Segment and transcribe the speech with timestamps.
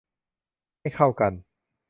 [0.79, 1.31] ให้เข้ากัน